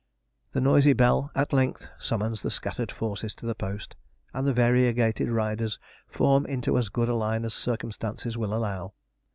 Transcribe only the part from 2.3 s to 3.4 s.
the scattered forces